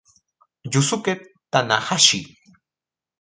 Yusuke 0.73 1.13
Tanahashi 1.51 2.19